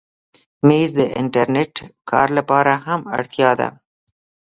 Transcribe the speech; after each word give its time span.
مېز 0.67 0.89
د 0.99 1.01
انټرنېټ 1.21 1.73
کار 2.09 2.27
لپاره 2.37 2.73
هم 2.85 3.01
اړتیا 3.17 3.49
ده. 3.59 3.69